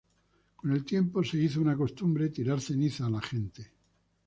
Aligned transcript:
Con 0.55 0.71
el 0.71 0.83
tiempo 0.83 1.23
se 1.23 1.37
hizo 1.37 1.61
una 1.61 1.77
costumbre 1.77 2.29
tirar 2.31 2.59
ceniza 2.59 3.05
a 3.05 3.09
la 3.11 3.21
gente. 3.21 3.71